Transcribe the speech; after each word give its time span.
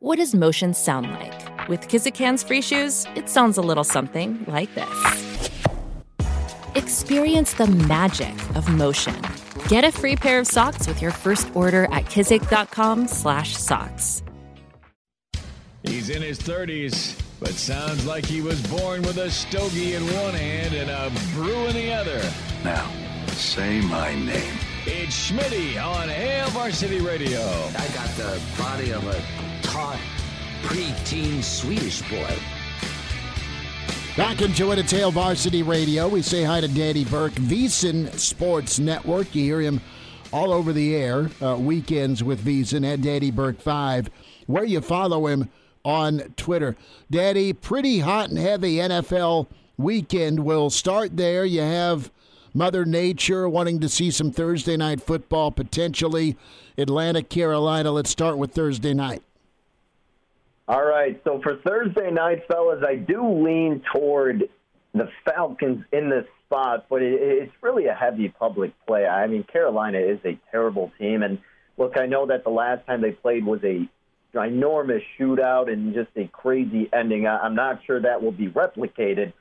What 0.00 0.18
does 0.18 0.32
motion 0.32 0.74
sound 0.74 1.10
like? 1.10 1.68
With 1.68 1.88
Kizik 1.88 2.16
hands 2.16 2.44
free 2.44 2.62
shoes, 2.62 3.04
it 3.16 3.28
sounds 3.28 3.58
a 3.58 3.60
little 3.60 3.82
something 3.82 4.44
like 4.46 4.72
this. 4.76 5.50
Experience 6.76 7.54
the 7.54 7.66
magic 7.66 8.32
of 8.54 8.68
motion. 8.68 9.20
Get 9.66 9.82
a 9.82 9.90
free 9.90 10.14
pair 10.14 10.38
of 10.38 10.46
socks 10.46 10.86
with 10.86 11.02
your 11.02 11.10
first 11.10 11.50
order 11.52 11.86
at 11.86 12.04
kizik.com/socks. 12.04 14.22
He's 15.82 16.10
in 16.10 16.22
his 16.22 16.38
30s, 16.38 17.16
but 17.40 17.50
sounds 17.50 18.06
like 18.06 18.24
he 18.24 18.40
was 18.40 18.64
born 18.68 19.02
with 19.02 19.18
a 19.18 19.32
stogie 19.32 19.94
in 19.94 20.04
one 20.04 20.34
hand 20.34 20.74
and 20.74 20.90
a 20.90 21.10
brew 21.34 21.66
in 21.66 21.74
the 21.74 21.92
other. 21.92 22.22
Now, 22.62 22.88
say 23.32 23.80
my 23.80 24.14
name. 24.14 24.60
It's 24.86 25.28
Schmitty 25.28 25.84
on 25.84 26.08
Hail 26.08 26.46
Varsity 26.50 27.00
Radio. 27.00 27.40
I 27.40 27.88
got 27.88 28.08
the 28.16 28.40
body 28.56 28.92
of 28.92 29.04
a 29.04 29.20
taut, 29.78 29.98
preteen 30.62 31.42
Swedish 31.42 32.02
boy. 32.10 32.34
Back 34.16 34.42
into 34.42 34.72
it 34.72 34.78
at 34.80 34.90
Hail 34.90 35.12
Varsity 35.12 35.62
Radio. 35.62 36.08
We 36.08 36.20
say 36.20 36.42
hi 36.42 36.60
to 36.60 36.66
Danny 36.66 37.04
Burke, 37.04 37.34
VSiN 37.34 38.12
Sports 38.18 38.80
Network. 38.80 39.32
You 39.36 39.44
hear 39.44 39.60
him 39.60 39.80
all 40.32 40.52
over 40.52 40.72
the 40.72 40.96
air, 40.96 41.30
uh, 41.40 41.56
weekends 41.56 42.24
with 42.24 42.44
VSiN 42.44 42.92
at 42.92 43.02
Danny 43.02 43.30
Burke 43.30 43.60
5, 43.60 44.10
where 44.48 44.64
you 44.64 44.80
follow 44.80 45.28
him 45.28 45.48
on 45.84 46.34
Twitter. 46.36 46.76
Daddy, 47.08 47.52
pretty 47.52 48.00
hot 48.00 48.30
and 48.30 48.38
heavy 48.38 48.76
NFL 48.76 49.46
weekend. 49.76 50.40
We'll 50.40 50.70
start 50.70 51.16
there. 51.16 51.44
You 51.44 51.60
have 51.60 52.10
Mother 52.52 52.84
Nature 52.84 53.48
wanting 53.48 53.78
to 53.78 53.88
see 53.88 54.10
some 54.10 54.32
Thursday 54.32 54.76
night 54.76 55.00
football, 55.00 55.52
potentially 55.52 56.36
Atlanta, 56.76 57.22
Carolina. 57.22 57.92
Let's 57.92 58.10
start 58.10 58.38
with 58.38 58.50
Thursday 58.50 58.92
night. 58.92 59.22
All 60.68 60.84
right. 60.84 61.18
So 61.24 61.40
for 61.42 61.56
Thursday 61.66 62.10
night, 62.10 62.42
fellas, 62.46 62.84
I 62.86 62.96
do 62.96 63.26
lean 63.42 63.82
toward 63.92 64.50
the 64.92 65.08
Falcons 65.24 65.82
in 65.92 66.10
this 66.10 66.26
spot, 66.44 66.86
but 66.90 67.00
it, 67.00 67.14
it's 67.20 67.52
really 67.62 67.86
a 67.86 67.94
heavy 67.94 68.28
public 68.28 68.72
play. 68.86 69.06
I 69.06 69.26
mean, 69.26 69.44
Carolina 69.44 69.98
is 69.98 70.18
a 70.26 70.38
terrible 70.50 70.92
team, 70.98 71.22
and 71.22 71.38
look, 71.78 71.96
I 71.96 72.04
know 72.04 72.26
that 72.26 72.44
the 72.44 72.50
last 72.50 72.86
time 72.86 73.00
they 73.00 73.12
played 73.12 73.46
was 73.46 73.60
a 73.64 73.88
ginormous 74.34 75.02
shootout 75.18 75.72
and 75.72 75.94
just 75.94 76.10
a 76.16 76.28
crazy 76.28 76.90
ending. 76.92 77.26
I'm 77.26 77.54
not 77.54 77.80
sure 77.86 78.00
that 78.02 78.22
will 78.22 78.32
be 78.32 78.48
replicated. 78.48 79.32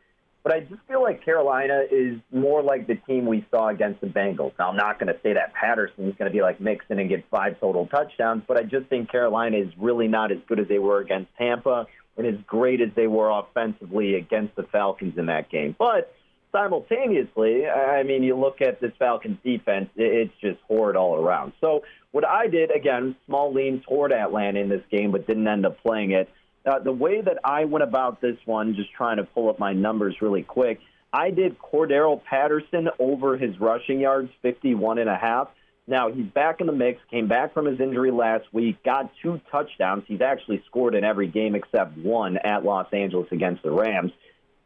But 0.47 0.55
I 0.55 0.59
just 0.61 0.79
feel 0.87 1.03
like 1.03 1.25
Carolina 1.25 1.81
is 1.91 2.21
more 2.31 2.63
like 2.63 2.87
the 2.87 2.95
team 2.95 3.25
we 3.25 3.45
saw 3.51 3.67
against 3.67 3.99
the 3.99 4.07
Bengals. 4.07 4.53
Now, 4.57 4.69
I'm 4.69 4.77
not 4.77 4.97
going 4.97 5.13
to 5.13 5.19
say 5.21 5.33
that 5.33 5.53
Patterson 5.53 6.07
is 6.07 6.15
going 6.15 6.31
to 6.31 6.33
be 6.33 6.41
like 6.41 6.61
Mixon 6.61 6.99
and 6.99 7.09
get 7.09 7.25
five 7.29 7.59
total 7.59 7.85
touchdowns, 7.87 8.43
but 8.47 8.55
I 8.55 8.63
just 8.63 8.85
think 8.85 9.11
Carolina 9.11 9.57
is 9.57 9.67
really 9.77 10.07
not 10.07 10.31
as 10.31 10.37
good 10.47 10.61
as 10.61 10.69
they 10.69 10.79
were 10.79 11.01
against 11.01 11.35
Tampa 11.37 11.85
and 12.15 12.25
as 12.25 12.35
great 12.47 12.79
as 12.79 12.87
they 12.95 13.07
were 13.07 13.29
offensively 13.29 14.15
against 14.15 14.55
the 14.55 14.63
Falcons 14.63 15.17
in 15.17 15.25
that 15.25 15.49
game. 15.49 15.75
But 15.77 16.15
simultaneously, 16.53 17.67
I 17.67 18.03
mean, 18.03 18.23
you 18.23 18.37
look 18.37 18.61
at 18.61 18.79
this 18.79 18.93
Falcons 18.97 19.39
defense, 19.43 19.89
it's 19.97 20.33
just 20.39 20.61
horrid 20.65 20.95
all 20.95 21.21
around. 21.21 21.51
So 21.59 21.83
what 22.11 22.25
I 22.25 22.47
did, 22.47 22.73
again, 22.73 23.17
small 23.25 23.53
lean 23.53 23.81
toward 23.81 24.13
Atlanta 24.13 24.61
in 24.61 24.69
this 24.69 24.83
game, 24.89 25.11
but 25.11 25.27
didn't 25.27 25.45
end 25.45 25.65
up 25.65 25.83
playing 25.83 26.11
it. 26.11 26.29
Uh, 26.67 26.79
the 26.79 26.91
way 26.91 27.21
that 27.21 27.37
I 27.45 27.63
went 27.65 27.83
about 27.83 28.19
this 28.19 28.35
one, 28.45 28.75
just 28.75 28.91
trying 28.91 29.17
to 29.17 29.23
pull 29.23 29.49
up 29.49 29.57
my 29.57 29.71
numbers 29.71 30.15
really 30.21 30.43
quick, 30.43 30.79
I 31.13 31.29
did 31.31 31.57
Cordarrelle 31.59 32.21
Patterson 32.23 32.89
over 32.99 33.37
his 33.37 33.57
rushing 33.59 34.01
yards, 34.01 34.29
51 34.41 34.99
and 34.99 35.09
a 35.09 35.15
half. 35.15 35.47
Now, 35.87 36.11
he's 36.11 36.25
back 36.25 36.59
in 36.59 36.67
the 36.67 36.73
mix, 36.73 36.99
came 37.09 37.29
back 37.29 37.53
from 37.53 37.65
his 37.65 37.79
injury 37.79 38.11
last 38.11 38.43
week, 38.51 38.83
got 38.83 39.09
two 39.23 39.39
touchdowns. 39.49 40.03
He's 40.05 40.19
actually 40.19 40.61
scored 40.67 40.95
in 40.95 41.05
every 41.05 41.27
game 41.27 41.55
except 41.55 41.97
one 41.97 42.35
at 42.37 42.65
Los 42.65 42.87
Angeles 42.91 43.27
against 43.31 43.63
the 43.63 43.71
Rams. 43.71 44.11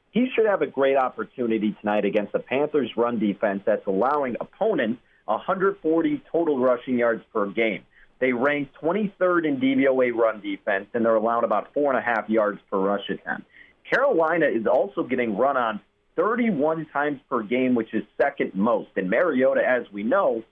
He 0.10 0.28
should 0.36 0.48
have 0.48 0.64
a 0.64 0.68
great 0.68 0.98
opportunity 0.98 1.76
tonight 1.80 2.06
against 2.06 2.34
the 2.34 2.40
Panthers' 2.40 2.90
run 2.98 3.20
defense 3.20 3.62
that's 3.64 3.86
allowing 3.86 4.36
opponents 4.42 5.00
140 5.25 6.24
total 6.31 6.59
rushing 6.59 6.98
yards 6.98 7.24
per 7.31 7.46
game. 7.46 7.84
They 8.22 8.34
rank 8.34 8.70
23rd 8.82 9.46
in 9.46 9.59
DVOA 9.59 10.14
run 10.14 10.42
defense, 10.42 10.86
and 10.94 11.04
they're 11.04 11.16
allowed 11.16 11.44
about 11.44 11.74
four 11.74 11.92
and 11.92 12.00
a 12.00 12.02
half 12.02 12.30
yards 12.30 12.59
per 12.70 12.78
rush 12.78 13.09
attempt. 13.09 13.48
Carolina 13.92 14.46
is 14.46 14.68
also 14.68 15.04
getting 15.04 15.36
run 15.36 15.58
on 15.58 15.82
31 16.16 16.86
times 16.94 17.20
per 17.28 17.42
game, 17.42 17.74
which 17.74 17.94
is 17.96 18.04
second 18.22 18.54
most. 18.54 18.90
And 18.96 19.10
Mariota, 19.10 19.62
as 19.68 19.92
we 19.92 20.04
know, 20.04 20.44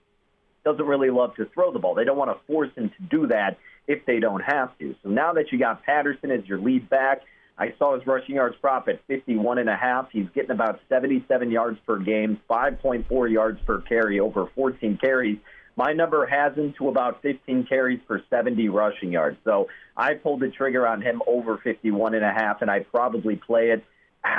doesn't 0.64 0.84
really 0.84 1.10
love 1.10 1.36
to 1.36 1.46
throw 1.54 1.72
the 1.72 1.78
ball. 1.78 1.94
They 1.94 2.04
don't 2.04 2.18
want 2.18 2.36
to 2.36 2.44
force 2.52 2.70
him 2.76 2.90
to 2.90 3.02
do 3.08 3.28
that 3.28 3.56
if 3.86 4.04
they 4.04 4.18
don't 4.18 4.42
have 4.42 4.76
to. 4.78 4.96
So 5.04 5.08
now 5.08 5.32
that 5.34 5.52
you 5.52 5.58
got 5.58 5.84
Patterson 5.84 6.32
as 6.32 6.44
your 6.46 6.58
lead 6.58 6.90
back, 6.90 7.20
I 7.56 7.72
saw 7.78 7.96
his 7.96 8.04
rushing 8.04 8.34
yards 8.34 8.56
prop 8.60 8.88
at 8.88 9.00
51 9.06 9.58
and 9.58 9.68
a 9.68 9.76
half. 9.76 10.08
He's 10.10 10.26
getting 10.34 10.50
about 10.50 10.80
77 10.88 11.50
yards 11.52 11.78
per 11.86 11.98
game, 11.98 12.40
5.4 12.50 13.30
yards 13.30 13.60
per 13.64 13.80
carry 13.82 14.18
over 14.18 14.48
14 14.56 14.98
carries. 15.00 15.38
My 15.76 15.92
number 15.92 16.26
has 16.26 16.54
him 16.54 16.74
to 16.78 16.88
about 16.88 17.22
15 17.22 17.66
carries 17.66 18.00
for 18.06 18.22
70 18.30 18.68
rushing 18.68 19.12
yards. 19.12 19.38
So 19.44 19.68
I 19.96 20.14
pulled 20.14 20.40
the 20.40 20.48
trigger 20.48 20.86
on 20.86 21.00
him 21.02 21.22
over 21.26 21.58
51 21.58 22.14
and 22.14 22.24
a 22.24 22.32
half, 22.32 22.62
and 22.62 22.70
I'd 22.70 22.90
probably 22.90 23.36
play 23.36 23.70
it. 23.70 23.84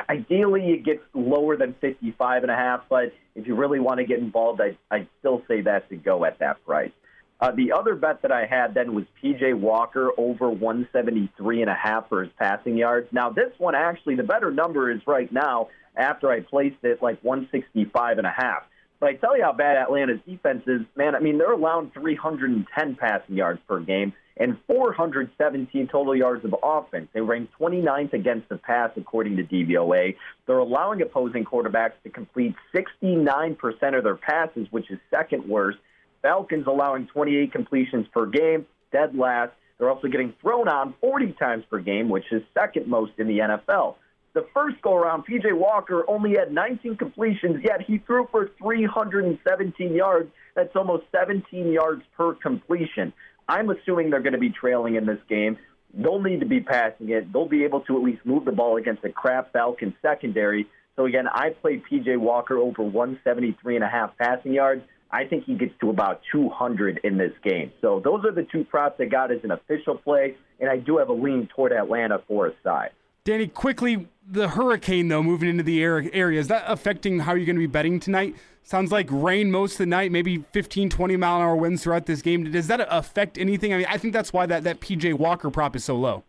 Ideally, 0.09 0.71
it 0.71 0.85
gets 0.85 1.01
lower 1.13 1.57
than 1.57 1.73
55 1.81 2.43
and 2.43 2.51
a 2.51 2.55
half, 2.55 2.81
but 2.89 3.13
if 3.35 3.47
you 3.47 3.55
really 3.55 3.79
want 3.79 3.97
to 3.97 4.05
get 4.05 4.19
involved, 4.19 4.61
I'd, 4.61 4.77
I'd 4.91 5.07
still 5.19 5.41
say 5.47 5.61
that's 5.61 5.89
a 5.91 5.95
go 5.95 6.23
at 6.25 6.39
that 6.39 6.63
price. 6.65 6.91
Uh, 7.39 7.51
the 7.51 7.71
other 7.71 7.95
bet 7.95 8.21
that 8.21 8.31
I 8.31 8.45
had 8.45 8.75
then 8.75 8.93
was 8.93 9.05
PJ 9.23 9.55
Walker 9.55 10.11
over 10.15 10.51
173 10.51 11.61
and 11.61 11.71
a 11.71 11.73
half 11.73 12.07
for 12.07 12.23
his 12.23 12.31
passing 12.37 12.77
yards. 12.77 13.07
Now, 13.11 13.31
this 13.31 13.51
one 13.57 13.73
actually, 13.73 14.15
the 14.15 14.23
better 14.23 14.51
number 14.51 14.91
is 14.91 15.01
right 15.07 15.31
now 15.31 15.69
after 15.95 16.29
I 16.29 16.41
placed 16.41 16.83
it 16.83 17.01
like 17.01 17.19
165 17.23 18.19
and 18.19 18.27
a 18.27 18.31
half. 18.31 18.63
But 19.01 19.09
I 19.09 19.13
tell 19.15 19.35
you 19.35 19.43
how 19.43 19.51
bad 19.51 19.77
Atlanta's 19.77 20.19
defense 20.27 20.61
is, 20.67 20.81
man. 20.95 21.15
I 21.15 21.19
mean, 21.19 21.39
they're 21.39 21.51
allowing 21.51 21.89
310 21.89 22.95
passing 22.95 23.35
yards 23.35 23.59
per 23.67 23.79
game 23.79 24.13
and 24.37 24.57
417 24.67 25.87
total 25.87 26.15
yards 26.15 26.45
of 26.45 26.55
offense. 26.63 27.09
They 27.11 27.19
rank 27.21 27.49
29th 27.59 28.13
against 28.13 28.47
the 28.47 28.57
pass, 28.57 28.91
according 28.95 29.37
to 29.37 29.43
DVOA. 29.43 30.15
They're 30.45 30.59
allowing 30.59 31.01
opposing 31.01 31.45
quarterbacks 31.45 31.93
to 32.03 32.11
complete 32.11 32.55
69% 32.75 33.97
of 33.97 34.03
their 34.03 34.15
passes, 34.15 34.67
which 34.69 34.91
is 34.91 34.99
second 35.09 35.49
worst. 35.49 35.79
Falcons 36.21 36.67
allowing 36.67 37.07
28 37.07 37.51
completions 37.51 38.05
per 38.13 38.27
game, 38.27 38.67
dead 38.91 39.15
last. 39.15 39.51
They're 39.79 39.89
also 39.89 40.09
getting 40.09 40.35
thrown 40.39 40.67
on 40.67 40.93
40 41.01 41.33
times 41.39 41.63
per 41.71 41.79
game, 41.79 42.07
which 42.07 42.25
is 42.31 42.43
second 42.53 42.85
most 42.85 43.13
in 43.17 43.27
the 43.27 43.39
NFL. 43.39 43.95
The 44.33 44.45
first 44.53 44.81
go 44.81 44.95
around, 44.95 45.25
PJ 45.25 45.53
Walker 45.53 46.05
only 46.07 46.35
had 46.37 46.53
19 46.53 46.95
completions, 46.95 47.63
yet 47.63 47.81
he 47.81 47.97
threw 47.97 48.27
for 48.31 48.49
317 48.59 49.93
yards. 49.93 50.31
That's 50.55 50.73
almost 50.75 51.03
17 51.13 51.71
yards 51.71 52.03
per 52.15 52.35
completion. 52.35 53.11
I'm 53.49 53.69
assuming 53.69 54.09
they're 54.09 54.21
going 54.21 54.33
to 54.33 54.39
be 54.39 54.49
trailing 54.49 54.95
in 54.95 55.05
this 55.05 55.19
game. 55.27 55.57
They'll 55.93 56.21
need 56.21 56.39
to 56.39 56.45
be 56.45 56.61
passing 56.61 57.09
it. 57.09 57.33
They'll 57.33 57.49
be 57.49 57.65
able 57.65 57.81
to 57.81 57.97
at 57.97 58.03
least 58.03 58.25
move 58.25 58.45
the 58.45 58.53
ball 58.53 58.77
against 58.77 59.01
the 59.01 59.09
crap 59.09 59.51
Falcons 59.51 59.95
secondary. 60.01 60.67
So 60.95 61.05
again, 61.05 61.27
I 61.27 61.49
played 61.49 61.83
PJ 61.91 62.17
Walker 62.17 62.57
over 62.57 62.83
173 62.83 63.75
and 63.75 63.83
a 63.83 63.89
half 63.89 64.17
passing 64.17 64.53
yards. 64.53 64.83
I 65.11 65.25
think 65.25 65.43
he 65.43 65.55
gets 65.55 65.73
to 65.81 65.89
about 65.89 66.21
200 66.31 67.01
in 67.03 67.17
this 67.17 67.33
game. 67.43 67.73
So 67.81 68.01
those 68.01 68.23
are 68.23 68.31
the 68.31 68.47
two 68.49 68.63
props 68.63 68.95
I 69.01 69.05
got 69.05 69.31
as 69.31 69.39
an 69.43 69.51
official 69.51 69.97
play, 69.97 70.37
and 70.61 70.69
I 70.69 70.77
do 70.77 70.97
have 70.99 71.09
a 71.09 71.13
lean 71.13 71.49
toward 71.53 71.73
Atlanta 71.73 72.21
for 72.29 72.47
a 72.47 72.53
side. 72.63 72.91
Danny, 73.23 73.47
quickly, 73.47 74.07
the 74.27 74.49
hurricane, 74.49 75.07
though, 75.07 75.21
moving 75.21 75.47
into 75.47 75.61
the 75.61 75.83
area, 75.83 76.39
is 76.39 76.47
that 76.47 76.63
affecting 76.65 77.19
how 77.19 77.35
you're 77.35 77.45
going 77.45 77.55
to 77.55 77.59
be 77.59 77.67
betting 77.67 77.99
tonight? 77.99 78.35
Sounds 78.63 78.91
like 78.91 79.07
rain 79.11 79.51
most 79.51 79.73
of 79.73 79.77
the 79.79 79.85
night, 79.85 80.11
maybe 80.11 80.43
15, 80.53 80.89
20 80.89 81.17
mile 81.17 81.35
an 81.35 81.41
hour 81.43 81.55
winds 81.55 81.83
throughout 81.83 82.07
this 82.07 82.23
game. 82.23 82.51
Does 82.51 82.65
that 82.65 82.87
affect 82.89 83.37
anything? 83.37 83.75
I 83.75 83.77
mean, 83.77 83.85
I 83.87 83.97
think 83.97 84.13
that's 84.13 84.33
why 84.33 84.47
that, 84.47 84.63
that 84.63 84.79
PJ 84.79 85.13
Walker 85.13 85.51
prop 85.51 85.75
is 85.75 85.83
so 85.83 85.97
low. 85.97 86.23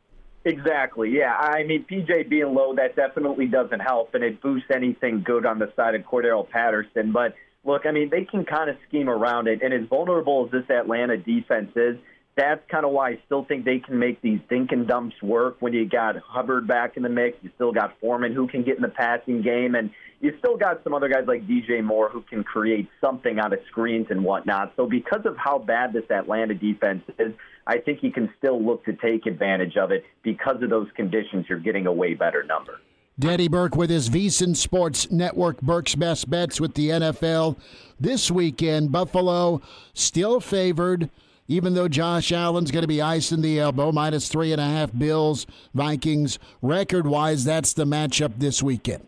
Exactly. 0.44 1.10
Yeah. 1.10 1.34
I 1.34 1.62
mean, 1.62 1.86
PJ 1.90 2.28
being 2.28 2.52
low, 2.52 2.74
that 2.74 2.94
definitely 2.94 3.46
doesn't 3.46 3.80
help, 3.80 4.14
and 4.14 4.22
it 4.22 4.42
boosts 4.42 4.68
anything 4.74 5.22
good 5.22 5.46
on 5.46 5.58
the 5.58 5.72
side 5.74 5.94
of 5.94 6.02
Cordarrelle 6.02 6.48
Patterson. 6.50 7.12
But 7.12 7.34
look, 7.64 7.86
I 7.86 7.92
mean, 7.92 8.10
they 8.10 8.24
can 8.24 8.44
kind 8.44 8.68
of 8.68 8.76
scheme 8.86 9.08
around 9.08 9.48
it. 9.48 9.62
And 9.62 9.72
as 9.72 9.88
vulnerable 9.88 10.44
as 10.44 10.50
this 10.50 10.68
Atlanta 10.68 11.16
defense 11.16 11.70
is, 11.74 11.96
that's 12.36 12.62
kind 12.70 12.84
of 12.86 12.92
why 12.92 13.10
I 13.10 13.18
still 13.26 13.44
think 13.44 13.64
they 13.64 13.78
can 13.78 13.98
make 13.98 14.22
these 14.22 14.40
dink 14.48 14.72
and 14.72 14.88
dumps 14.88 15.16
work 15.22 15.56
when 15.60 15.74
you 15.74 15.86
got 15.88 16.16
Hubbard 16.16 16.66
back 16.66 16.96
in 16.96 17.02
the 17.02 17.08
mix. 17.08 17.36
You 17.42 17.50
still 17.56 17.72
got 17.72 17.98
Foreman 18.00 18.32
who 18.32 18.48
can 18.48 18.62
get 18.62 18.76
in 18.76 18.82
the 18.82 18.88
passing 18.88 19.42
game, 19.42 19.74
and 19.74 19.90
you 20.20 20.32
still 20.38 20.56
got 20.56 20.82
some 20.82 20.94
other 20.94 21.08
guys 21.08 21.24
like 21.26 21.46
DJ 21.46 21.84
Moore 21.84 22.08
who 22.08 22.22
can 22.22 22.42
create 22.42 22.88
something 23.00 23.38
out 23.38 23.52
of 23.52 23.58
screens 23.68 24.06
and 24.08 24.24
whatnot. 24.24 24.72
So 24.76 24.86
because 24.86 25.26
of 25.26 25.36
how 25.36 25.58
bad 25.58 25.92
this 25.92 26.10
Atlanta 26.10 26.54
defense 26.54 27.02
is, 27.18 27.34
I 27.66 27.78
think 27.78 28.02
you 28.02 28.10
can 28.10 28.32
still 28.38 28.64
look 28.64 28.84
to 28.86 28.94
take 28.94 29.26
advantage 29.26 29.76
of 29.76 29.90
it 29.90 30.04
because 30.22 30.62
of 30.62 30.70
those 30.70 30.88
conditions. 30.96 31.46
You're 31.48 31.58
getting 31.58 31.86
a 31.86 31.92
way 31.92 32.14
better 32.14 32.42
number. 32.44 32.80
Daddy 33.18 33.46
Burke 33.46 33.76
with 33.76 33.90
his 33.90 34.08
VSiN 34.08 34.56
Sports 34.56 35.10
Network 35.10 35.60
Burke's 35.60 35.94
Best 35.94 36.30
Bets 36.30 36.60
with 36.60 36.72
the 36.74 36.88
NFL. 36.88 37.58
This 38.00 38.30
weekend, 38.30 38.90
Buffalo 38.90 39.60
still 39.92 40.40
favored 40.40 41.10
even 41.48 41.74
though 41.74 41.88
Josh 41.88 42.32
Allen's 42.32 42.70
going 42.70 42.82
to 42.82 42.88
be 42.88 43.02
icing 43.02 43.42
the 43.42 43.60
elbow, 43.60 43.92
minus 43.92 44.28
three 44.28 44.52
and 44.52 44.60
a 44.60 44.66
half 44.66 44.96
Bills, 44.96 45.46
Vikings. 45.74 46.38
Record 46.60 47.06
wise, 47.06 47.44
that's 47.44 47.72
the 47.72 47.84
matchup 47.84 48.38
this 48.38 48.62
weekend. 48.62 49.06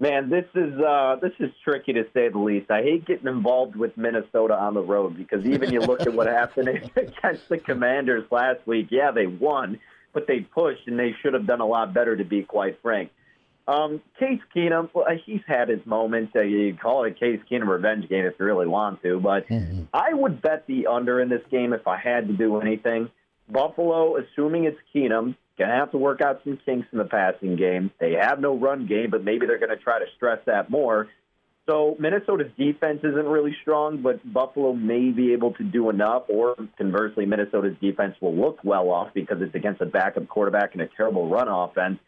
Man, 0.00 0.30
this 0.30 0.46
is 0.54 0.72
uh, 0.80 1.16
this 1.20 1.32
is 1.38 1.50
tricky 1.62 1.92
to 1.92 2.04
say 2.14 2.30
the 2.30 2.38
least. 2.38 2.70
I 2.70 2.80
hate 2.82 3.04
getting 3.04 3.28
involved 3.28 3.76
with 3.76 3.94
Minnesota 3.98 4.54
on 4.54 4.72
the 4.72 4.80
road 4.80 5.14
because 5.14 5.44
even 5.44 5.70
you 5.70 5.80
look 5.80 6.00
at 6.00 6.14
what 6.14 6.26
happened 6.26 6.68
against 6.68 7.48
the 7.50 7.58
Commanders 7.58 8.24
last 8.30 8.66
week. 8.66 8.86
Yeah, 8.90 9.10
they 9.10 9.26
won, 9.26 9.78
but 10.14 10.26
they 10.26 10.40
pushed 10.40 10.86
and 10.86 10.98
they 10.98 11.14
should 11.20 11.34
have 11.34 11.46
done 11.46 11.60
a 11.60 11.66
lot 11.66 11.92
better. 11.92 12.16
To 12.16 12.24
be 12.24 12.42
quite 12.42 12.80
frank, 12.80 13.10
um, 13.70 14.00
Case 14.18 14.40
Keenum, 14.54 14.90
well, 14.92 15.06
he's 15.24 15.42
had 15.46 15.68
his 15.68 15.84
moments. 15.84 16.32
Uh, 16.34 16.42
you 16.42 16.74
call 16.74 17.04
it 17.04 17.12
a 17.12 17.14
Case 17.14 17.40
Keenum 17.50 17.68
revenge 17.68 18.08
game 18.08 18.24
if 18.24 18.34
you 18.38 18.44
really 18.44 18.66
want 18.66 19.02
to, 19.02 19.20
but 19.20 19.48
mm-hmm. 19.48 19.84
I 19.92 20.12
would 20.12 20.42
bet 20.42 20.66
the 20.66 20.86
under 20.86 21.20
in 21.20 21.28
this 21.28 21.42
game 21.50 21.72
if 21.72 21.86
I 21.86 21.98
had 21.98 22.28
to 22.28 22.32
do 22.34 22.60
anything. 22.60 23.10
Buffalo, 23.48 24.16
assuming 24.16 24.64
it's 24.64 24.78
Keenum, 24.94 25.34
Going 25.60 25.68
to 25.68 25.76
have 25.76 25.90
to 25.90 25.98
work 25.98 26.22
out 26.22 26.40
some 26.42 26.58
kinks 26.64 26.88
in 26.90 26.96
the 26.96 27.04
passing 27.04 27.54
game. 27.54 27.90
They 28.00 28.12
have 28.12 28.40
no 28.40 28.56
run 28.56 28.86
game, 28.86 29.10
but 29.10 29.22
maybe 29.22 29.44
they're 29.44 29.58
going 29.58 29.68
to 29.68 29.76
try 29.76 29.98
to 29.98 30.06
stress 30.16 30.38
that 30.46 30.70
more. 30.70 31.08
So 31.68 31.96
Minnesota's 31.98 32.50
defense 32.56 33.00
isn't 33.04 33.26
really 33.26 33.54
strong, 33.60 34.00
but 34.00 34.20
Buffalo 34.32 34.72
may 34.72 35.10
be 35.10 35.34
able 35.34 35.52
to 35.52 35.62
do 35.62 35.90
enough, 35.90 36.22
or 36.30 36.56
conversely, 36.78 37.26
Minnesota's 37.26 37.76
defense 37.78 38.14
will 38.22 38.34
look 38.34 38.60
well 38.64 38.88
off 38.88 39.12
because 39.12 39.42
it's 39.42 39.54
against 39.54 39.82
a 39.82 39.84
backup 39.84 40.28
quarterback 40.28 40.72
and 40.72 40.80
a 40.80 40.88
terrible 40.96 41.28
run 41.28 41.48
offense. 41.48 41.98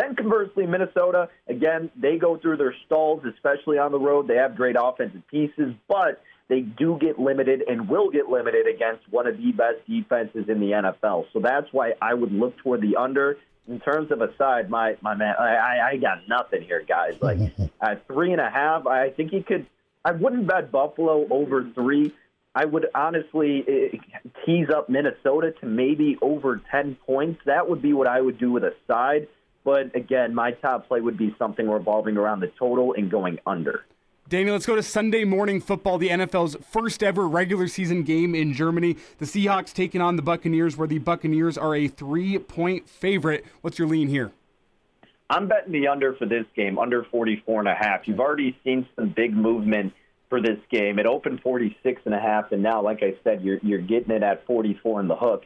Then 0.00 0.16
conversely, 0.16 0.66
Minnesota, 0.66 1.28
again, 1.46 1.90
they 1.94 2.16
go 2.16 2.38
through 2.38 2.56
their 2.56 2.74
stalls, 2.86 3.22
especially 3.34 3.76
on 3.76 3.92
the 3.92 3.98
road. 3.98 4.28
They 4.28 4.36
have 4.36 4.56
great 4.56 4.76
offensive 4.80 5.22
pieces, 5.30 5.74
but 5.88 6.22
they 6.48 6.60
do 6.60 6.96
get 6.98 7.18
limited 7.18 7.62
and 7.68 7.86
will 7.86 8.10
get 8.10 8.28
limited 8.28 8.66
against 8.66 9.02
one 9.10 9.26
of 9.26 9.36
the 9.36 9.52
best 9.52 9.86
defenses 9.86 10.48
in 10.48 10.58
the 10.58 10.70
NFL. 10.70 11.26
So 11.34 11.40
that's 11.40 11.66
why 11.72 11.92
I 12.00 12.14
would 12.14 12.32
look 12.32 12.56
toward 12.58 12.80
the 12.80 12.96
under. 12.96 13.36
In 13.68 13.78
terms 13.78 14.10
of 14.10 14.22
a 14.22 14.34
side, 14.38 14.70
my 14.70 14.96
my 15.02 15.14
man, 15.14 15.34
I, 15.38 15.92
I 15.92 15.96
got 15.96 16.26
nothing 16.26 16.62
here, 16.62 16.82
guys. 16.82 17.12
Like 17.20 17.38
at 17.82 18.06
three 18.06 18.32
and 18.32 18.40
a 18.40 18.50
half, 18.50 18.86
I 18.86 19.10
think 19.10 19.30
he 19.30 19.42
could. 19.42 19.66
I 20.02 20.12
wouldn't 20.12 20.46
bet 20.46 20.72
Buffalo 20.72 21.26
over 21.30 21.68
three. 21.74 22.12
I 22.54 22.64
would 22.64 22.86
honestly 22.94 23.64
eh, 23.68 23.98
tease 24.46 24.70
up 24.74 24.88
Minnesota 24.88 25.52
to 25.60 25.66
maybe 25.66 26.16
over 26.20 26.60
10 26.70 26.96
points. 27.06 27.40
That 27.44 27.68
would 27.68 27.82
be 27.82 27.92
what 27.92 28.08
I 28.08 28.20
would 28.20 28.38
do 28.38 28.50
with 28.50 28.64
a 28.64 28.72
side. 28.88 29.28
But 29.70 29.94
again, 29.94 30.34
my 30.34 30.50
top 30.50 30.88
play 30.88 31.00
would 31.00 31.16
be 31.16 31.32
something 31.38 31.70
revolving 31.70 32.16
around 32.16 32.40
the 32.40 32.50
total 32.58 32.92
and 32.94 33.08
going 33.08 33.38
under. 33.46 33.84
Daniel, 34.28 34.52
let's 34.52 34.66
go 34.66 34.74
to 34.74 34.82
Sunday 34.82 35.22
morning 35.22 35.60
football, 35.60 35.96
the 35.96 36.08
NFL's 36.08 36.56
first 36.72 37.04
ever 37.04 37.28
regular 37.28 37.68
season 37.68 38.02
game 38.02 38.34
in 38.34 38.52
Germany. 38.52 38.96
The 39.18 39.26
Seahawks 39.26 39.72
taking 39.72 40.00
on 40.00 40.16
the 40.16 40.22
Buccaneers, 40.22 40.76
where 40.76 40.88
the 40.88 40.98
Buccaneers 40.98 41.56
are 41.56 41.76
a 41.76 41.86
three 41.86 42.36
point 42.40 42.88
favorite. 42.88 43.46
What's 43.60 43.78
your 43.78 43.86
lean 43.86 44.08
here? 44.08 44.32
I'm 45.30 45.46
betting 45.46 45.70
the 45.70 45.86
under 45.86 46.14
for 46.14 46.26
this 46.26 46.46
game, 46.56 46.76
under 46.76 47.04
44 47.04 47.60
and 47.60 47.68
a 47.68 47.74
half. 47.76 48.08
You've 48.08 48.18
already 48.18 48.58
seen 48.64 48.88
some 48.96 49.10
big 49.10 49.32
movement 49.36 49.92
for 50.28 50.42
this 50.42 50.58
game. 50.68 50.98
It 50.98 51.06
opened 51.06 51.42
46 51.42 52.02
and 52.06 52.14
a 52.14 52.20
half, 52.20 52.50
and 52.50 52.60
now, 52.60 52.82
like 52.82 53.04
I 53.04 53.14
said, 53.22 53.42
you're 53.42 53.60
you're 53.62 53.78
getting 53.78 54.10
it 54.10 54.24
at 54.24 54.44
44 54.46 54.98
in 54.98 55.06
the 55.06 55.14
hook. 55.14 55.44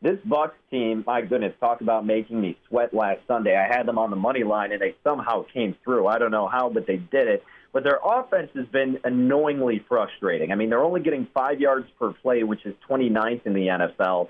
This 0.00 0.18
Bucks 0.24 0.54
team, 0.70 1.02
my 1.06 1.22
goodness, 1.22 1.54
talk 1.58 1.80
about 1.80 2.06
making 2.06 2.40
me 2.40 2.56
sweat 2.68 2.94
last 2.94 3.20
Sunday. 3.26 3.56
I 3.56 3.66
had 3.66 3.84
them 3.84 3.98
on 3.98 4.10
the 4.10 4.16
money 4.16 4.44
line, 4.44 4.70
and 4.70 4.80
they 4.80 4.94
somehow 5.02 5.44
came 5.52 5.74
through. 5.82 6.06
I 6.06 6.18
don't 6.18 6.30
know 6.30 6.46
how, 6.46 6.68
but 6.68 6.86
they 6.86 6.96
did 6.96 7.26
it. 7.26 7.42
But 7.72 7.82
their 7.82 7.98
offense 8.02 8.50
has 8.54 8.66
been 8.66 9.00
annoyingly 9.02 9.84
frustrating. 9.88 10.52
I 10.52 10.54
mean, 10.54 10.70
they're 10.70 10.84
only 10.84 11.00
getting 11.00 11.26
five 11.34 11.60
yards 11.60 11.88
per 11.98 12.12
play, 12.12 12.44
which 12.44 12.64
is 12.64 12.74
29th 12.88 13.44
in 13.44 13.54
the 13.54 13.66
NFL. 13.66 14.28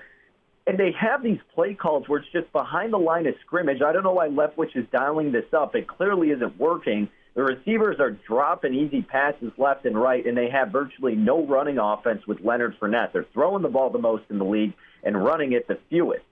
And 0.65 0.77
they 0.77 0.91
have 0.99 1.23
these 1.23 1.39
play 1.53 1.75
calls 1.75 2.09
where 2.09 2.19
it's 2.19 2.31
just 2.31 2.51
behind 2.51 2.91
the 2.91 2.97
line 2.97 3.27
of 3.27 3.35
scrimmage. 3.45 3.81
I 3.81 3.91
don't 3.91 4.03
know 4.03 4.13
why 4.13 4.27
Leftwich 4.27 4.75
is 4.75 4.85
dialing 4.91 5.31
this 5.31 5.45
up. 5.53 5.75
It 5.75 5.87
clearly 5.87 6.31
isn't 6.31 6.59
working. 6.59 7.09
The 7.35 7.43
receivers 7.43 7.97
are 7.99 8.11
dropping 8.11 8.73
easy 8.73 9.03
passes 9.03 9.51
left 9.57 9.85
and 9.85 9.97
right, 9.99 10.25
and 10.25 10.35
they 10.35 10.49
have 10.49 10.71
virtually 10.71 11.15
no 11.15 11.45
running 11.45 11.77
offense 11.77 12.25
with 12.27 12.41
Leonard 12.41 12.77
Fournette. 12.79 13.13
They're 13.13 13.25
throwing 13.33 13.61
the 13.61 13.69
ball 13.69 13.91
the 13.91 13.99
most 13.99 14.23
in 14.29 14.39
the 14.39 14.45
league 14.45 14.73
and 15.03 15.23
running 15.23 15.53
it 15.53 15.67
the 15.67 15.79
fewest. 15.89 16.23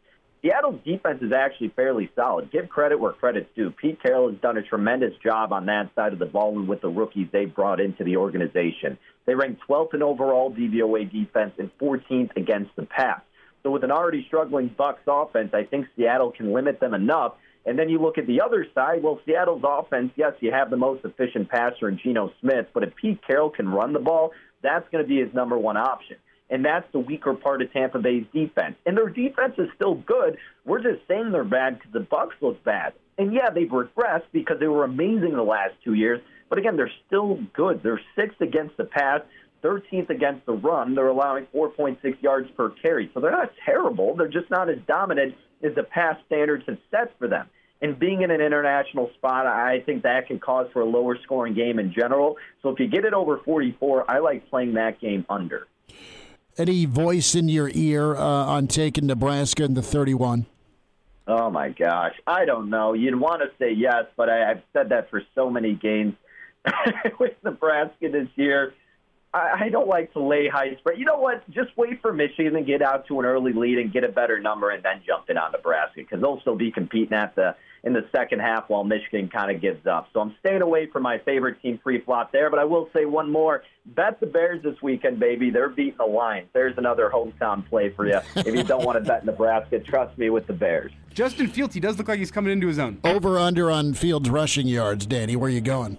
Seattle's 0.41 0.79
defense 0.85 1.21
is 1.21 1.31
actually 1.31 1.69
fairly 1.69 2.11
solid. 2.15 2.51
Give 2.51 2.69
credit 2.69 2.99
where 2.99 3.11
credit's 3.11 3.49
due. 3.55 3.71
Pete 3.71 4.01
Carroll 4.01 4.29
has 4.29 4.39
done 4.39 4.57
a 4.57 4.61
tremendous 4.61 5.13
job 5.23 5.51
on 5.51 5.65
that 5.65 5.89
side 5.95 6.13
of 6.13 6.19
the 6.19 6.25
ball 6.25 6.57
and 6.57 6.67
with 6.67 6.81
the 6.81 6.89
rookies 6.89 7.27
they 7.31 7.45
brought 7.45 7.79
into 7.79 8.03
the 8.03 8.17
organization. 8.17 8.97
They 9.25 9.33
ranked 9.33 9.61
12th 9.67 9.95
in 9.95 10.03
overall 10.03 10.53
DVOA 10.53 11.11
defense 11.11 11.53
and 11.57 11.71
14th 11.79 12.37
against 12.37 12.75
the 12.75 12.85
pass. 12.85 13.21
So 13.63 13.71
with 13.71 13.83
an 13.83 13.91
already 13.91 14.25
struggling 14.27 14.67
Bucks 14.77 15.01
offense, 15.07 15.53
I 15.53 15.63
think 15.63 15.87
Seattle 15.95 16.31
can 16.31 16.53
limit 16.53 16.79
them 16.79 16.93
enough. 16.93 17.33
And 17.65 17.77
then 17.77 17.89
you 17.89 17.99
look 17.99 18.17
at 18.17 18.27
the 18.27 18.39
other 18.41 18.65
side. 18.73 19.03
Well, 19.03 19.19
Seattle's 19.25 19.63
offense, 19.65 20.11
yes, 20.15 20.33
you 20.39 20.51
have 20.51 20.69
the 20.69 20.77
most 20.77 21.03
efficient 21.03 21.49
passer 21.49 21.89
in 21.89 21.99
Geno 22.01 22.31
Smith, 22.39 22.67
but 22.73 22.83
if 22.83 22.95
Pete 22.95 23.19
Carroll 23.25 23.49
can 23.49 23.67
run 23.67 23.91
the 23.91 23.99
ball, 23.99 24.31
that's 24.61 24.87
going 24.91 25.03
to 25.03 25.07
be 25.07 25.19
his 25.19 25.33
number 25.33 25.57
one 25.57 25.77
option 25.77 26.17
and 26.49 26.63
that's 26.63 26.89
the 26.91 26.99
weaker 26.99 27.33
part 27.33 27.61
of 27.61 27.71
Tampa 27.73 27.99
Bay's 27.99 28.25
defense. 28.33 28.75
And 28.85 28.97
their 28.97 29.09
defense 29.09 29.55
is 29.57 29.69
still 29.75 29.95
good. 29.95 30.37
We're 30.65 30.81
just 30.81 31.05
saying 31.07 31.31
they're 31.31 31.43
bad 31.43 31.77
because 31.77 31.93
the 31.93 31.99
Bucks 31.99 32.35
look 32.41 32.63
bad. 32.63 32.93
And 33.17 33.33
yeah, 33.33 33.49
they've 33.49 33.67
regressed 33.67 34.27
because 34.31 34.59
they 34.59 34.67
were 34.67 34.83
amazing 34.83 35.33
the 35.33 35.43
last 35.43 35.73
two 35.83 35.93
years. 35.93 36.21
But 36.49 36.59
again, 36.59 36.77
they're 36.77 36.91
still 37.07 37.39
good. 37.53 37.81
They're 37.83 38.01
sixth 38.15 38.39
against 38.41 38.77
the 38.77 38.85
pass, 38.85 39.21
13th 39.63 40.09
against 40.09 40.45
the 40.45 40.53
run. 40.53 40.95
They're 40.95 41.07
allowing 41.07 41.47
4.6 41.53 42.21
yards 42.21 42.49
per 42.55 42.69
carry. 42.69 43.09
So 43.13 43.19
they're 43.19 43.31
not 43.31 43.51
terrible. 43.65 44.15
They're 44.15 44.27
just 44.27 44.49
not 44.49 44.69
as 44.69 44.77
dominant 44.87 45.35
as 45.63 45.75
the 45.75 45.83
past 45.83 46.21
standards 46.27 46.63
have 46.67 46.77
set 46.91 47.17
for 47.17 47.27
them. 47.27 47.49
And 47.81 47.99
being 47.99 48.21
in 48.21 48.31
an 48.31 48.41
international 48.41 49.11
spot, 49.15 49.45
I 49.45 49.81
think 49.85 50.03
that 50.03 50.27
can 50.27 50.39
cause 50.39 50.67
for 50.73 50.81
a 50.81 50.85
lower 50.85 51.17
scoring 51.23 51.53
game 51.53 51.77
in 51.79 51.93
general. 51.93 52.37
So 52.63 52.69
if 52.69 52.79
you 52.79 52.87
get 52.87 53.05
it 53.05 53.13
over 53.13 53.37
44, 53.37 54.09
I 54.09 54.19
like 54.19 54.49
playing 54.49 54.73
that 54.75 54.99
game 54.99 55.25
under. 55.29 55.67
Any 56.57 56.85
voice 56.85 57.35
in 57.35 57.49
your 57.49 57.69
ear 57.73 58.15
uh, 58.15 58.19
on 58.19 58.65
taking 58.65 59.05
Nebraska 59.05 59.63
in 59.63 59.75
the 59.75 59.83
31? 59.83 60.47
Oh 61.27 61.51
my 61.51 61.69
gosh, 61.69 62.15
I 62.25 62.45
don't 62.45 62.71
know. 62.71 62.93
You'd 62.93 63.19
want 63.19 63.43
to 63.43 63.49
say 63.59 63.73
yes, 63.73 64.05
but 64.15 64.27
I, 64.27 64.49
I've 64.49 64.63
said 64.73 64.89
that 64.89 65.11
for 65.11 65.21
so 65.35 65.51
many 65.51 65.73
games 65.73 66.15
with 67.19 67.33
Nebraska 67.43 68.09
this 68.09 68.29
year. 68.35 68.73
I, 69.33 69.65
I 69.65 69.69
don't 69.69 69.87
like 69.87 70.13
to 70.13 70.19
lay 70.19 70.47
high 70.47 70.75
spread. 70.77 70.97
You 70.97 71.05
know 71.05 71.19
what? 71.19 71.47
Just 71.51 71.77
wait 71.77 72.01
for 72.01 72.11
Michigan 72.11 72.55
and 72.55 72.65
get 72.65 72.81
out 72.81 73.05
to 73.07 73.19
an 73.19 73.25
early 73.25 73.53
lead 73.53 73.77
and 73.77 73.93
get 73.93 74.03
a 74.03 74.09
better 74.09 74.39
number, 74.39 74.71
and 74.71 74.81
then 74.81 75.03
jump 75.05 75.29
in 75.29 75.37
on 75.37 75.51
Nebraska 75.51 75.97
because 75.97 76.21
they'll 76.21 76.41
still 76.41 76.55
be 76.55 76.71
competing 76.71 77.13
at 77.13 77.35
the 77.35 77.55
in 77.83 77.93
the 77.93 78.05
second 78.15 78.39
half 78.39 78.69
while 78.69 78.83
Michigan 78.83 79.29
kind 79.29 79.53
of 79.53 79.61
gives 79.61 79.85
up. 79.87 80.09
So 80.13 80.19
I'm 80.19 80.35
staying 80.39 80.61
away 80.61 80.87
from 80.87 81.03
my 81.03 81.17
favorite 81.19 81.61
team 81.61 81.79
free 81.83 82.01
flop 82.01 82.31
there. 82.31 82.49
But 82.49 82.59
I 82.59 82.65
will 82.65 82.89
say 82.95 83.05
one 83.05 83.31
more: 83.31 83.63
bet 83.85 84.19
the 84.19 84.25
Bears 84.25 84.63
this 84.63 84.81
weekend, 84.81 85.19
baby. 85.19 85.49
They're 85.49 85.69
beating 85.69 85.97
the 85.97 86.05
Lions. 86.05 86.49
There's 86.53 86.77
another 86.77 87.09
hometown 87.13 87.67
play 87.67 87.89
for 87.89 88.07
you. 88.07 88.19
if 88.35 88.47
you 88.47 88.63
don't 88.63 88.85
want 88.85 88.97
to 88.97 89.07
bet 89.07 89.25
Nebraska, 89.25 89.79
trust 89.79 90.17
me 90.17 90.29
with 90.29 90.47
the 90.47 90.53
Bears. 90.53 90.91
Justin 91.13 91.47
Fields, 91.47 91.73
he 91.73 91.79
does 91.79 91.97
look 91.97 92.07
like 92.07 92.19
he's 92.19 92.31
coming 92.31 92.51
into 92.51 92.67
his 92.67 92.79
own. 92.79 92.99
Over 93.03 93.39
under 93.39 93.71
on 93.71 93.93
Fields 93.93 94.29
rushing 94.29 94.67
yards, 94.67 95.05
Danny. 95.05 95.35
Where 95.35 95.49
are 95.49 95.53
you 95.53 95.61
going? 95.61 95.97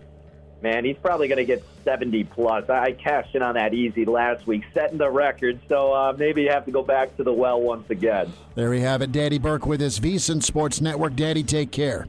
Man, 0.62 0.84
he's 0.84 0.96
probably 0.96 1.28
going 1.28 1.38
to 1.38 1.44
get 1.44 1.62
70 1.84 2.24
plus. 2.24 2.68
I 2.68 2.92
cashed 2.92 3.34
in 3.34 3.42
on 3.42 3.54
that 3.54 3.74
easy 3.74 4.04
last 4.04 4.46
week, 4.46 4.64
setting 4.74 4.98
the 4.98 5.10
record. 5.10 5.60
So 5.68 5.92
uh, 5.92 6.14
maybe 6.16 6.42
you 6.42 6.50
have 6.50 6.64
to 6.66 6.70
go 6.70 6.82
back 6.82 7.16
to 7.16 7.24
the 7.24 7.32
well 7.32 7.60
once 7.60 7.88
again. 7.90 8.32
There 8.54 8.70
we 8.70 8.80
have 8.80 9.02
it. 9.02 9.12
Daddy 9.12 9.38
Burke 9.38 9.66
with 9.66 9.80
his 9.80 9.98
VSiN 10.00 10.42
Sports 10.42 10.80
Network. 10.80 11.14
Daddy, 11.14 11.42
take 11.42 11.70
care. 11.70 12.06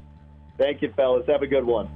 Thank 0.57 0.81
you, 0.81 0.91
fellas. 0.95 1.25
Have 1.27 1.41
a 1.41 1.47
good 1.47 1.65
one. 1.65 1.89